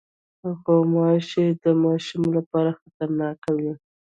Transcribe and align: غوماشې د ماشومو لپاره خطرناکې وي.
غوماشې 0.63 1.45
د 1.63 1.65
ماشومو 1.83 2.29
لپاره 2.37 2.77
خطرناکې 2.81 3.51
وي. 3.61 3.73